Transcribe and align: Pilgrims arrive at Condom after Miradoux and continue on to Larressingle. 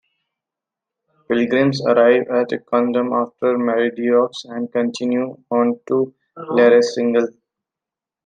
Pilgrims 1.27 1.79
arrive 1.85 2.23
at 2.29 2.65
Condom 2.65 3.13
after 3.13 3.55
Miradoux 3.55 4.31
and 4.45 4.71
continue 4.71 5.37
on 5.51 5.79
to 5.89 6.11
Larressingle. 6.35 7.27